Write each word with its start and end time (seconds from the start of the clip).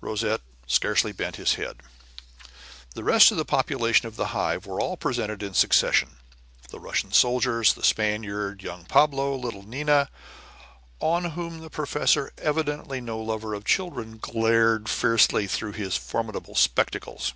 Rosette 0.00 0.40
scarcely 0.66 1.12
bent 1.12 1.36
his 1.36 1.56
head. 1.56 1.82
The 2.94 3.04
rest 3.04 3.30
of 3.30 3.36
the 3.36 3.44
population 3.44 4.06
of 4.06 4.16
the 4.16 4.28
Hive 4.28 4.64
were 4.64 4.80
all 4.80 4.96
presented 4.96 5.42
in 5.42 5.52
succession: 5.52 6.16
the 6.70 6.80
Russian 6.80 7.12
sailors, 7.12 7.74
the 7.74 7.84
Spaniards, 7.84 8.64
young 8.64 8.86
Pablo, 8.86 9.34
and 9.34 9.44
little 9.44 9.62
Nina, 9.68 10.08
on 10.98 11.32
whom 11.32 11.58
the 11.60 11.68
professor, 11.68 12.32
evidently 12.38 13.02
no 13.02 13.20
lover 13.20 13.52
of 13.52 13.66
children, 13.66 14.16
glared 14.16 14.88
fiercely 14.88 15.46
through 15.46 15.72
his 15.72 15.94
formidable 15.94 16.54
spectacles. 16.54 17.34